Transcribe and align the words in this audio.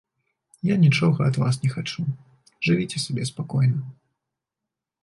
Я 0.69 0.77
нічога 0.85 1.27
ад 1.31 1.35
вас 1.43 1.61
не 1.65 1.69
хачу, 1.75 2.01
жывіце 2.69 2.97
сабе 3.07 3.31
спакойна. 3.33 3.79